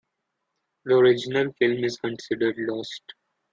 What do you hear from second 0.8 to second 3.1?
The original film is considered lost.